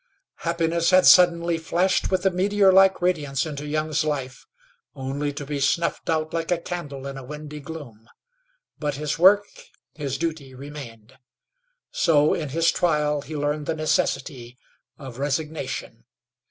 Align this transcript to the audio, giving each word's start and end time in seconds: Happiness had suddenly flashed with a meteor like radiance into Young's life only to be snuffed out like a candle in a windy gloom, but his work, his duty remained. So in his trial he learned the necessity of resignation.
Happiness 0.37 0.89
had 0.89 1.05
suddenly 1.05 1.59
flashed 1.59 2.09
with 2.09 2.25
a 2.25 2.31
meteor 2.31 2.71
like 2.71 3.03
radiance 3.03 3.45
into 3.45 3.67
Young's 3.67 4.03
life 4.03 4.47
only 4.95 5.31
to 5.33 5.45
be 5.45 5.59
snuffed 5.59 6.09
out 6.09 6.33
like 6.33 6.49
a 6.49 6.57
candle 6.57 7.05
in 7.05 7.17
a 7.19 7.23
windy 7.23 7.59
gloom, 7.59 8.09
but 8.79 8.95
his 8.95 9.19
work, 9.19 9.45
his 9.93 10.17
duty 10.17 10.55
remained. 10.55 11.19
So 11.91 12.33
in 12.33 12.49
his 12.49 12.71
trial 12.71 13.21
he 13.21 13.37
learned 13.37 13.67
the 13.67 13.75
necessity 13.75 14.57
of 14.97 15.19
resignation. 15.19 16.05